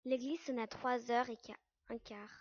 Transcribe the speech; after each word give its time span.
L'église 0.05 0.39
sonna 0.41 0.65
trois 0.67 1.11
heures 1.11 1.27
un 1.89 1.97
quart. 1.99 2.39